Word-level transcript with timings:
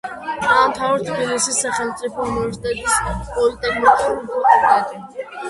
დაამთავრა 0.43 1.03
თბილისის 1.09 1.59
სახელმწიფო 1.65 2.25
უნივერსიტეტის 2.31 2.97
პოლიტექნიკური 3.37 4.27
ფაკულტეტი. 4.67 5.29